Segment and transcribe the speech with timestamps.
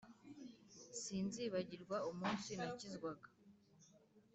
[1.01, 3.27] Sinzibagirwa umunsi nakizwaga